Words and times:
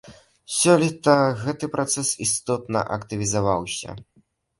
Сёлета 0.59 1.13
гэты 1.43 1.69
працэс 1.75 2.09
істотна 2.25 2.79
актывізаваўся. 2.97 3.89